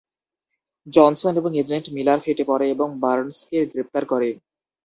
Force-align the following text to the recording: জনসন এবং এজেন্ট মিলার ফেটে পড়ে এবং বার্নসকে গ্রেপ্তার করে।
জনসন 0.87 1.33
এবং 1.37 1.51
এজেন্ট 1.57 1.85
মিলার 1.95 2.19
ফেটে 2.19 2.43
পড়ে 2.43 2.65
এবং 2.69 2.87
বার্নসকে 3.03 3.57
গ্রেপ্তার 3.71 4.03
করে। 4.05 4.29